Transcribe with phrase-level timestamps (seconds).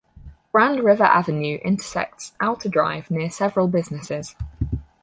[0.51, 4.33] Grand River Avenue intersects Outer Drive near several businesses.